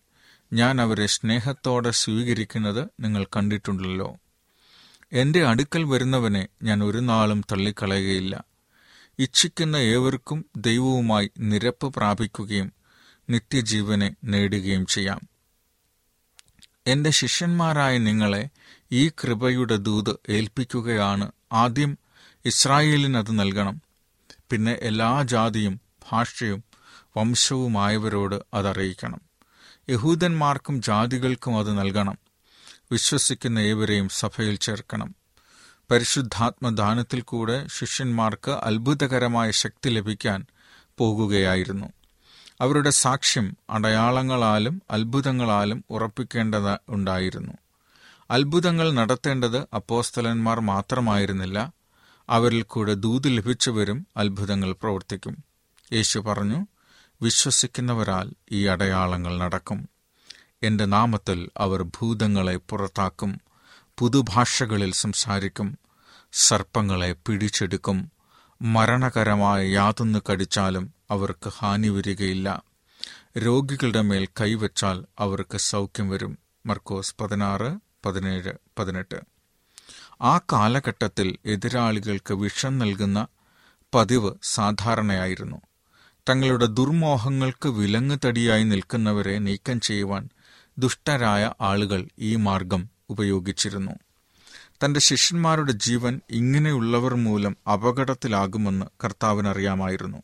ഞാൻ 0.52 0.80
അവരെ 0.80 1.06
സ്നേഹത്തോടെ 1.06 1.90
സ്വീകരിക്കുന്നത് 1.90 2.86
നിങ്ങൾ 3.00 3.24
കണ്ടിട്ടുണ്ടല്ലോ. 3.24 4.16
എന്റെ 5.12 5.46
അടുക്കൽ 5.46 5.84
വരുന്നവനെ 5.84 6.48
ഞാൻ 6.62 6.84
ഒരു 6.84 6.98
നാളും 6.98 7.40
തള്ളിക്കളയുകയില്ല. 7.40 8.44
ഇച്ഛിക്കുന്ന 9.18 9.76
ഏവർക്കും 9.76 10.44
ദൈവവുമായി 10.56 11.30
നിരപ്പ് 11.38 11.94
പ്രാപിക്കുകയും 11.94 12.72
നിത്യജീവനെ 13.30 14.16
നേടുകയും 14.24 14.86
ചെയ്യാം. 14.86 15.20
എന്റെ 16.86 17.10
ശിഷ്യന്മാരായ 17.10 17.98
നിങ്ങളെ 17.98 18.48
ഈ 18.92 19.08
കൃപയുടെ 19.08 19.76
ദൂത് 19.76 20.16
ഏൽപ്പിക്കുകയാണ്. 20.28 21.32
ആദ്യം 21.52 21.98
ഇസ്രായേലിനത് 22.44 23.38
നൽകണം. 23.38 23.82
പിന്നെ 24.50 24.72
എല്ലാ 24.72 25.22
ജാതിയും 25.22 25.80
ഭാഷയും 26.12 26.64
വംശവുമായവരോട് 27.16 28.40
അതറിയിക്കണം. 28.54 29.27
യഹൂദന്മാർക്കും 29.90 30.82
ജാതികൾക്കും 30.82 31.58
അത് 31.58 31.78
നൽകണം. 31.78 32.18
വിശ്വസിക്കുന്ന 32.92 33.58
ഏവരെയും 33.58 34.08
സഭയിൽ 34.08 34.56
ചേർക്കണം. 34.56 35.14
പരിശുദ്ധാത്മദാനത്തിൽ 35.90 37.20
കൂടെ 37.20 37.66
ശിഷ്യന്മാർക്ക് 37.66 38.50
അത്ഭുതകരമായ 38.50 39.50
ശക്തി 39.50 39.90
ലഭിക്കാൻ 39.90 40.46
പോകുകയായിരുന്നു. 40.98 41.86
അവരുടെ 42.60 42.90
സാക്ഷ്യം 42.90 43.56
അടയാളങ്ങളാലും 43.70 44.82
അത്ഭുതങ്ങളാലും 44.90 45.84
ഉറപ്പിക്കേണ്ടത് 45.90 46.78
ഉണ്ടായിരുന്നു. 46.88 47.52
അത്ഭുതങ്ങൾ 48.30 48.92
നടത്തേണ്ടത് 48.92 49.58
അപ്പോസ്തലന്മാർ 49.74 50.60
മാത്രമായിരുന്നില്ല. 50.60 51.72
അവരിൽ 52.28 52.62
കൂടെ 52.62 52.94
ദൂത് 52.94 53.36
ലഭിച്ചവരും 53.36 54.06
അത്ഭുതങ്ങൾ 54.16 54.72
പ്രവർത്തിക്കും. 54.72 55.44
യേശു 55.92 56.18
പറഞ്ഞു 56.18 56.66
വിശ്വസിക്കുന്നവരാൽ 57.22 58.32
ഈ 58.52 58.66
അടയാളങ്ങൾ 58.66 59.38
നടക്കും. 59.38 59.88
എന്റെ 60.62 60.84
നാമത്തിൽ 60.84 61.50
അവർ 61.56 61.82
ഭൂതങ്ങളെ 61.82 62.56
പുറത്താക്കും 62.56 63.40
പുതുഭാഷകളിൽ 63.98 64.92
സംസാരിക്കും 64.92 65.78
സർപ്പങ്ങളെ 66.32 67.12
പിടിച്ചെടുക്കും 67.12 68.12
മരണകരമായ 68.62 69.66
യാതൊന്ന് 69.66 70.18
കടിച്ചാലും 70.30 70.94
അവർക്ക് 71.10 71.48
ഹാനി 71.48 71.88
വരികയില്ല. 71.88 72.62
രോഗികളുടെ 73.38 74.00
മേൽ 74.00 74.28
കൈവച്ചാൽ 74.40 75.04
അവർക്ക് 75.18 75.58
സൗഖ്യം 75.58 76.10
വരും. 76.10 76.38
മർക്കോസ് 76.66 77.14
പതിനാറ് 77.20 77.78
പതിനേഴ് 78.06 78.52
പതിനെട്ട്. 78.78 79.16
ആ 80.22 80.38
കാലഘട്ടത്തിൽ 80.38 81.36
എതിരാളികൾക്ക് 81.46 82.34
വിഷം 82.34 82.78
നൽകുന്ന 82.78 83.26
പതിവ് 83.94 84.34
സാധാരണയായിരുന്നു. 84.42 85.60
തങ്ങളുടെ 86.28 86.66
ദുർമോഹങ്ങൾക്ക് 86.66 87.68
വിലങ്ങുതടിയായി 87.68 88.64
നിൽക്കുന്നവരെ 88.64 89.38
നീക്കം 89.38 89.80
ചെയ്യുവാൻ 89.80 90.28
ദുഷ്ടരായ 90.78 91.52
ആളുകൾ 91.60 92.08
ഈ 92.18 92.36
മാർഗം 92.36 92.90
ഉപയോഗിച്ചിരുന്നു. 93.10 93.92
തന്റെ 94.84 95.00
ശിഷ്യന്മാരുടെ 95.00 95.72
ജീവൻ 95.72 96.20
ഇങ്ങനെയുള്ളവർ 96.30 97.14
മൂലം 97.14 97.56
അപകടത്തിലാകുമെന്ന് 97.72 98.86
കർത്താവിനറിയാമായിരുന്നു. 99.04 100.18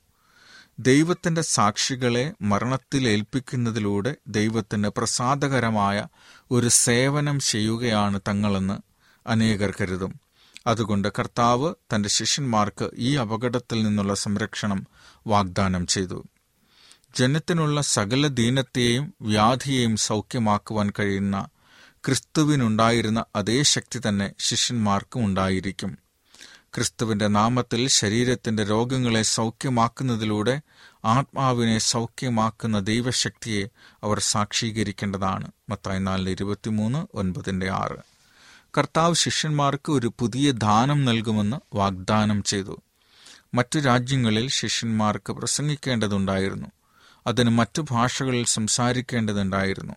ദൈവത്തിന്റെ 0.78 1.42
സാക്ഷികളെ 1.42 2.32
മരണത്തിലേൽപ്പിക്കുന്നതിലൂടെ 2.42 4.16
ദൈവത്തിന് 4.28 4.88
പ്രസാദകരമായ 4.88 6.06
ഒരു 6.50 6.68
സേവനം 6.68 7.40
ചെയ്യുകയാണ് 7.40 8.20
തങ്ങളെന്ന് 8.28 8.74
അനേകർ 9.26 9.74
കരുതും. 9.80 10.24
അതുകൊണ്ട് 10.66 11.08
കർത്താവ് 11.18 11.74
തന്റെ 11.94 12.08
ശിഷ്യന്മാർക്ക് 12.08 12.90
ഈ 12.98 13.16
അപകടത്തിൽ 13.16 13.82
നിന്നുള്ള 13.82 14.14
സംരക്ഷണം 14.14 14.86
വാഗ്ദാനം 15.26 15.86
ചെയ്തു. 15.86 16.24
ജനത്തിനുള്ള 17.16 17.80
സകല 17.80 18.26
ദീനത്തെയും 18.26 19.14
വ്യാധിയെയും 19.22 19.96
സൗഖ്യമാക്കുവാൻ 19.96 20.92
കഴിയുന്ന 20.98 21.48
ക്രിസ്തുവിനുണ്ടായിരുന്ന 22.06 23.24
അതേ 23.36 23.62
ശക്തി 23.62 24.00
തന്നെ 24.08 24.32
ശിഷ്യന്മാർക്കും 24.38 25.24
ഉണ്ടായിരിക്കും. 25.24 25.98
ക്രിസ്തുവിന്റെ 26.74 27.26
നാമത്തിൽ 27.26 27.88
ശരീരത്തിന്റെ 27.88 28.64
രോഗങ്ങളെ 28.64 29.22
സൗഖ്യമാക്കുന്നതിലൂടെ 29.22 30.60
ആത്മാവിനെ 31.04 31.78
സൗഖ്യമാക്കുന്ന 31.78 32.78
ദൈവശക്തിയെ 32.78 33.66
അവർ 34.02 34.18
സാക്ഷീകരിക്കേണ്ടതാണ്. 34.18 35.50
മത്തായി 35.68 35.98
നാലിന് 35.98 36.30
ഇരുപത്തിമൂന്ന് 36.30 37.06
ഒൻപതിന്റെ 37.14 37.70
ആറ്. 37.70 37.96
കർത്താവ് 38.78 39.14
ശിഷ്യന്മാർക്ക് 39.14 39.92
ഒരു 39.92 40.12
പുതിയ 40.18 40.50
ദാനം 40.50 41.04
നൽകുമെന്ന് 41.04 41.76
വാഗ്ദാനം 41.76 42.42
ചെയ്തു. 42.42 42.82
മറ്റു 43.54 43.78
രാജ്യങ്ങളിൽ 43.78 44.48
ശിഷ്യന്മാർക്ക് 44.48 45.32
പ്രസംഗിക്കേണ്ടതുണ്ടായിരുന്നു. 45.32 46.68
അതിന് 47.26 47.50
മറ്റു 47.50 47.86
ഭാഷകളിൽ 47.90 48.44
സംസാരിക്കേണ്ടതുണ്ടായിരുന്നു. 48.44 49.94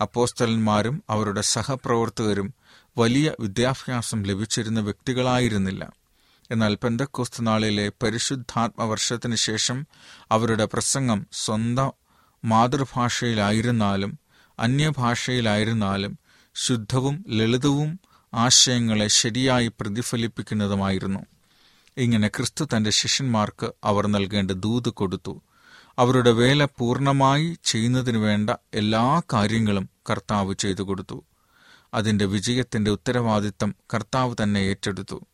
അപ്പോസ്തലന്മാരും 0.00 1.02
അവരുടെ 1.10 1.40
സഹപ്രവർത്തകരും 1.40 2.54
വലിയ 2.98 3.32
വിദ്യാഭ്യാസം 3.40 4.22
ലഭിച്ചിരുന്ന 4.22 4.80
വ്യക്തികളായിരുന്നില്ല. 4.80 5.92
എന്നാൽ 6.50 6.74
പെന്തക്കോസ്ത് 6.74 7.46
നാളിലെ 7.46 7.92
പരിശുദ്ധാത്മവർഷത്തിന് 8.02 9.34
ശേഷം 9.34 9.86
അവരുടെ 10.30 10.64
പ്രസംഗം 10.64 11.26
സ്വന്തം 11.32 11.92
മാതൃഭാഷയിലായിരുന്നാലും 12.44 14.18
അന്യഭാഷയിലായിരുന്നാലും 14.58 16.18
ശുദ്ധവും 16.54 17.24
ലളിതവും 17.28 18.00
ആശയങ്ങളെ 18.34 19.08
ശരിയായി 19.08 19.68
പ്രതിഫലിപ്പിക്കുന്നതുമായിരുന്നു. 19.68 21.33
ഇങ്ങനെ 21.96 22.28
ക്രിസ്തു 22.28 22.64
തന്റെ 22.64 22.90
ശിഷ്യന്മാർക്ക് 22.90 23.72
അവർ 23.84 24.06
നൽകേണ്ട 24.06 24.50
ദൂത് 24.50 24.88
കൊടുത്തു. 24.88 25.42
അവരുടെ 25.98 26.30
വേല 26.30 26.64
പൂർണമായി 26.64 27.58
ചെയ്യുന്നതിനു 27.64 28.18
വേണ്ട 28.18 28.50
എല്ലാ 28.74 29.22
കാര്യങ്ങളും 29.32 29.90
കർത്താവ് 30.10 30.54
ചെയ്തു 30.54 30.82
കൊടുത്തു. 30.82 31.24
അതിന്റെ 31.94 32.24
വിജയത്തിന്റെ 32.24 32.90
ഉത്തരവാദിത്തം 32.90 33.74
കർത്താവ് 33.94 34.36
തന്നെ 34.42 34.60
ഏറ്റെടുത്തു. 34.60 35.26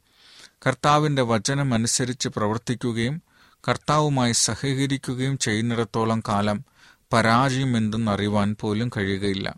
കർത്താവിന്റെ 0.67 1.23
വചനം 1.23 1.75
അനുസരിച്ച് 1.75 2.29
പ്രവർത്തിക്കുകയും 2.29 3.23
കർത്താവുമായി 3.69 4.33
സഹകരിക്കുകയും 4.33 5.39
ചെയ്യുന്നിടത്തോളം 5.39 6.21
കാലം 6.21 6.65
പരാജയം 7.13 7.77
എന്തെന്നറിയുവാൻ 7.77 8.57
പോലും 8.61 8.91
കഴിയുകയില്ല. 8.97 9.55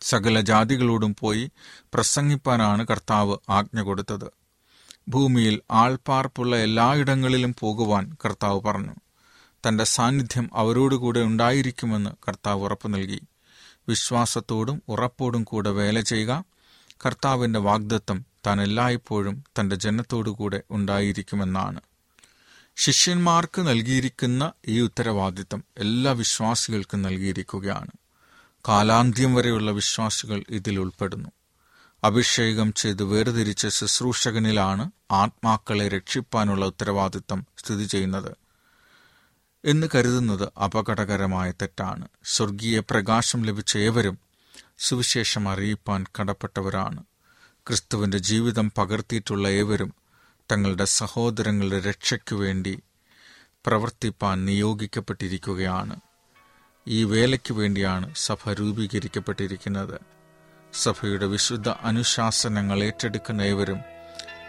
സകല 0.00 0.40
ജാതികളോടും 0.40 1.16
പോയി 1.20 1.50
പ്രസംഗിപ്പാനാണ് 1.94 2.86
കർത്താവ് 2.86 3.36
ആജ്ഞ 3.50 3.80
കൊടുത്തത്. 3.80 4.35
ഭൂമിയിൽ 5.08 5.60
ആൾപ്പാർപ്പുള്ള 5.70 6.56
എല്ലായിടങ്ങളിലും 6.56 7.54
പോകുവാൻ 7.60 8.16
കർത്താവ് 8.24 8.60
പറഞ്ഞു. 8.60 8.94
തന്റെ 9.68 9.84
സാന്നിധ്യം 9.84 10.50
അവരോടുകൂടെ 10.54 11.20
ഉണ്ടായിരിക്കുമെന്ന് 11.20 12.10
കർത്താവ് 12.28 12.62
ഉറപ്പു 12.62 12.88
നൽകി. 12.88 13.20
വിശ്വാസത്തോടും 13.88 14.82
ഉറപ്പോടും 14.88 15.44
കൂടെ 15.44 15.70
വേല 15.70 16.00
ചെയ്യുക 16.00 16.44
കർത്താവിന്റെ 17.06 17.58
വാഗ്ദത്തം 17.58 18.24
താൻ 18.46 18.62
എല്ലായ്പ്പോഴും 18.62 19.44
തന്റെ 19.60 19.76
ജനത്തോടുകൂടെ 19.76 20.62
ഉണ്ടായിരിക്കുമെന്നാണ്. 20.70 21.80
ശിഷ്യന്മാർക്ക് 22.76 23.62
നൽകിയിരിക്കുന്ന 23.62 24.52
ഈ 24.68 24.80
ഉത്തരവാദിത്തം 24.80 25.64
എല്ലാ 25.78 26.12
വിശ്വാസികൾക്കും 26.12 27.02
നൽകിയിരിക്കുകയാണ്. 27.02 27.90
കാലാന്ത്യം 28.68 29.34
വരെയുള്ള 29.34 29.70
വിശ്വാസികൾ 29.70 30.44
ഇതിൽ 30.48 30.80
ഉൾപ്പെടുന്നു. 30.80 31.28
അഭിഷേകം 32.04 32.72
ചെയ്ത് 32.72 33.02
വേർതിരിച്ച 33.02 33.66
ശുശ്രൂഷകനിലാണ് 33.66 34.90
ആത്മാക്കളെ 35.10 35.88
രക്ഷിപ്പാനുള്ള 35.88 36.66
ഉത്തരവാദിത്തം 36.66 37.46
സ്ഥിതി 37.58 37.84
ചെയ്യുന്നത് 37.84 38.36
എന്ന് 39.64 39.86
കരുതുന്നത് 39.94 40.58
അപകടകരമായ 40.64 41.50
തെറ്റാണ്. 41.50 42.08
സ്വർഗീയ 42.24 42.80
പ്രകാശം 42.80 43.42
ലഭിച്ച 43.42 43.76
ഏവരും 43.76 44.18
സുവിശേഷം 44.78 45.48
അറിയിപ്പാൻ 45.48 46.04
കടപ്പെട്ടവരാണ്. 46.20 47.04
ക്രിസ്തുവിന്റെ 47.66 48.18
ജീവിതം 48.18 48.72
പകർത്തിയിട്ടുള്ള 48.78 49.48
ഏവരും 49.48 49.94
തങ്ങളുടെ 50.52 50.84
സഹോദരങ്ങളുടെ 50.84 51.80
രക്ഷയ്ക്കു 51.80 52.34
വേണ്ടി 52.34 52.82
പ്രവർത്തിപ്പാൻ 53.66 54.44
നിയോഗിക്കപ്പെട്ടിരിക്കുകയാണ്. 54.44 56.00
ഈ 56.88 57.04
വേലയ്ക്ക് 57.04 57.52
വേണ്ടിയാണ് 57.52 58.14
സഭ 58.16 58.52
രൂപീകരിക്കപ്പെട്ടിരിക്കുന്നത്. 58.52 60.00
സഭയുടെ 60.72 61.26
വിശുദ്ധ 61.26 61.68
അനുശാസനങ്ങൾ 61.68 62.84
ഏറ്റെടുക്കുന്ന 62.84 63.42
ഏവരും 63.42 63.95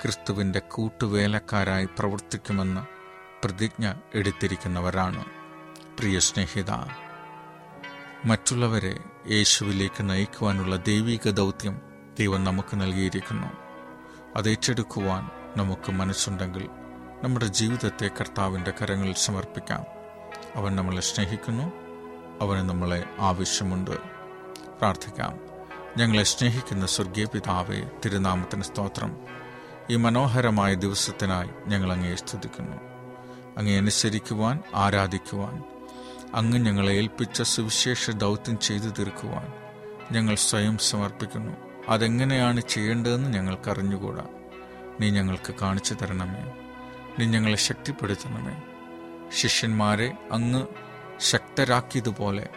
ക്രിസ്തുവിന്റെ 0.03 0.59
കൂട്ടുവേലക്കാരായി 0.59 1.85
പ്രവർത്തിക്കുമെന്ന് 1.85 2.81
പ്രതിജ്ഞ 3.43 3.93
എടുത്തിരിക്കുന്നവരാണ്. 4.13 5.25
പ്രിയ 5.99 6.19
സ്നേഹിത 6.19 6.71
മറ്റുള്ളവരെ 8.25 8.99
യേശുവിലേക്ക് 9.31 10.09
നയിക്കുവാനുള്ള 10.09 10.75
ദൈവിക 10.75 11.29
ദൗത്യം 11.29 11.81
ദൈവം 12.19 12.43
നമുക്ക് 12.43 12.81
നൽകിയിരിക്കുന്നു. 12.81 13.47
അത് 14.35 14.49
ഏറ്റെടുക്കുവാൻ 14.49 15.29
നമുക്ക് 15.57 15.91
മനസ്സുണ്ടെങ്കിൽ 15.91 16.69
നമ്മുടെ 17.23 17.45
ജീവിതത്തെ 17.45 18.07
കർത്താവിന്റെ 18.07 18.71
കരങ്ങളിൽ 18.71 19.13
സമർപ്പിക്കാം. 19.13 19.83
അവൻ 20.55 20.75
നമ്മളെ 20.75 21.01
സ്നേഹിക്കുന്നു 21.01 21.71
അവന് 22.41 22.69
നമ്മളെ 22.69 23.03
ആവശ്യമുണ്ട്. 23.19 23.91
പ്രാർത്ഥിക്കാം. 24.79 25.39
ഞങ്ങളെ 25.97 26.23
സ്നേഹിക്കുന്ന 26.23 26.85
സ്വർഗീയ 26.85 27.25
പിതാവെ 27.25 27.89
തിരുനാമത്തിന് 28.05 28.63
സ്തോത്രം. 28.63 29.37
ഈ 29.89 29.95
മനോഹരമായ 29.95 30.73
ദിവസത്തിനായി 30.73 31.49
ഞങ്ങൾ 31.67 31.93
അങ്ങേ 31.93 32.15
സ്തുതിക്കുന്നു. 32.15 32.77
അങ്ങേ 33.57 33.77
അനുസരിക്കുവാൻ 33.77 34.63
ആരാധിക്കുവാൻ 34.75 35.63
അങ്ങ് 36.35 36.57
ഞങ്ങളെ 36.57 36.93
ഏൽപ്പിച്ച 36.93 37.41
സുവിശേഷ 37.41 38.09
ദൗത്യം 38.09 38.59
ചെയ്തു 38.59 38.87
തീർക്കുവാൻ 38.87 39.53
ഞങ്ങൾ 40.11 40.35
സ്വയം 40.35 40.77
സമർപ്പിക്കുന്നു. 40.77 41.53
അതെങ്ങനെയാണ് 41.89 42.61
ചെയ്യേണ്ടതെന്ന് 42.61 43.33
ഞങ്ങൾക്കറിഞ്ഞുകൂടാ 43.33 44.25
നീ 44.99 45.09
ഞങ്ങൾക്ക് 45.09 45.55
കാണിച്ചു 45.61 45.93
തരണമേ. 45.93 46.51
നീ 47.19 47.25
ഞങ്ങളെ 47.25 47.55
ശക്തിപ്പെടുത്തണമേ. 47.55 48.61
ശിഷ്യന്മാരെ 49.29 50.13
അങ്ങ് 50.31 50.65
ശക്തരാക്കിയതുപോലെ 51.19 52.49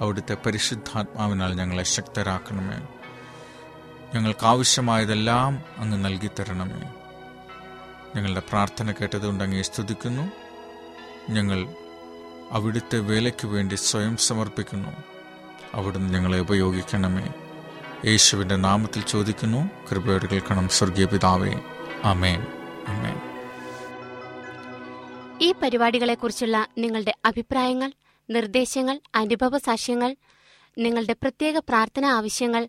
അവിടുത്തെ 0.00 0.36
പരിശുദ്ധാത്മാവിനാൽ 0.46 1.54
ഞങ്ങളെ 1.54 1.82
ശക്തരാക്കണമേ. 1.82 2.97
ഞങ്ങൾക്ക് 4.14 4.46
ആവശ്യമായതെല്ലാം 4.46 5.64
അങ്ങ് 5.76 6.04
നൽകിത്തരണമേ. 6.04 6.92
ഞങ്ങളുടെ 8.16 8.40
പ്രാർത്ഥന 8.40 8.92
കേട്ടതുകൊണ്ട് 8.92 9.44
അങ്ങേ 9.44 9.62
സ്തുതിക്കുന്നു. 9.62 10.30
ഞങ്ങൾ 11.30 11.74
അവിടുത്തെ 12.50 12.98
വേലയ്ക്ക് 12.98 13.46
വേണ്ടി 13.46 13.74
സ്വയം 13.74 14.16
സമർപ്പിക്കുന്നു. 14.16 14.88
അവിടുന്ന് 15.74 16.14
ഞങ്ങളെ 16.14 16.40
ഉപയോഗിക്കണമേ. 16.40 17.32
യേശുവിന്റെ 18.04 18.56
നാമത്തിൽ 18.56 19.02
ചോദിക്കുന്നു. 19.02 19.70
കൃപയോട് 19.90 20.26
കേൾക്കണം 20.26 20.68
സ്വർഗീയ 20.68 21.04
പിതാവേ. 21.04 21.54
അമേൻ 22.04 22.46
അമേൻ 22.88 23.20
ഈ 25.40 25.54
പരിപാടികളെക്കുറിച്ചുള്ള 25.62 26.66
നിങ്ങളുടെ 26.78 27.14
അഭിപ്രായങ്ങൾ 27.24 27.92
നിർദ്ദേശങ്ങൾ 28.30 29.00
അനുഭവ 29.14 29.58
സാക്ഷ്യങ്ങൾ 29.58 30.16
നിങ്ങളുടെ 30.78 31.12
പ്രത്യേക 31.12 31.58
പ്രാർത്ഥന 31.58 32.04
ആവശ്യങ്ങൾ 32.04 32.68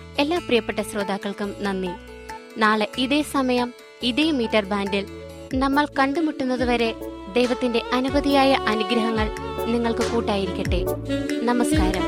എല്ലാ 0.21 0.37
പ്രിയപ്പെട്ട 0.37 0.79
ശ്രോതാക്കൾക്കും 0.81 1.55
നന്ദി. 1.59 1.91
നാളെ 2.57 2.87
ഇതേ 2.97 3.21
സമയം 3.21 3.73
ഇതേ 4.03 4.31
മീറ്റർ 4.31 4.65
ബാൻഡിൽ 4.65 5.05
നമ്മൾ 5.53 5.85
കണ്ടുമുട്ടുന്നതുവരെ 5.99 6.93
ദൈവത്തിന്റെ 7.33 7.81
അനവധിയായ 7.93 8.51
അനുഗ്രഹങ്ങൾ 8.53 9.27
നിങ്ങൾക്ക് 9.65 10.11
കൂട്ടായിരിക്കട്ടെ. 10.11 10.81
നമസ്കാരം. 11.43 12.05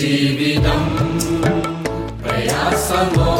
ജീവിതം 0.00 0.82
പ്രയാസമോ 2.22 3.30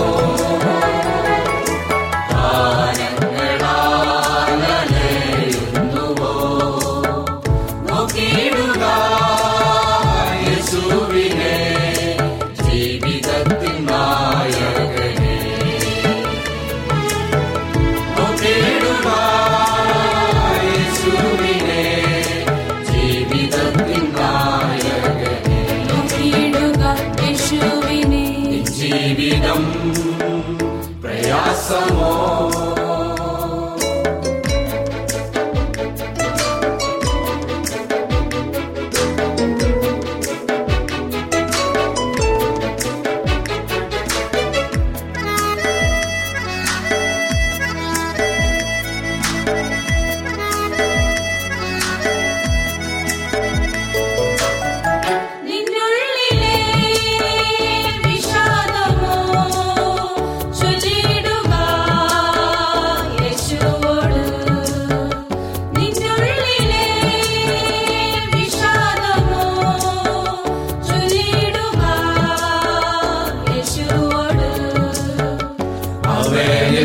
amor. 31.72 32.69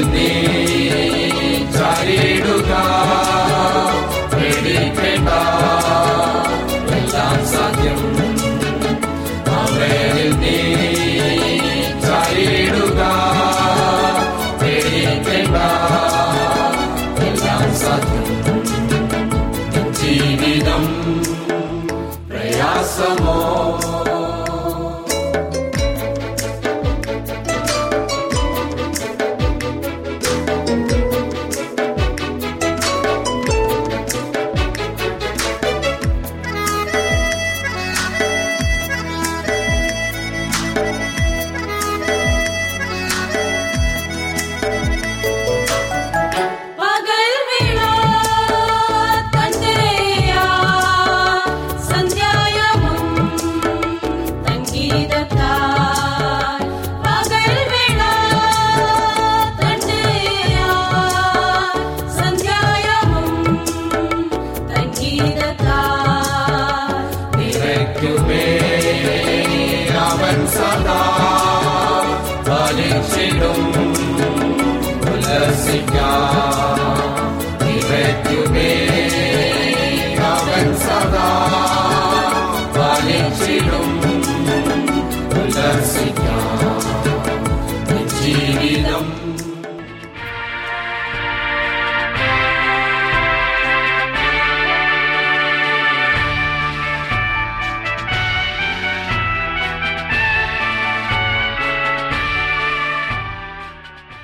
with. 0.03 0.34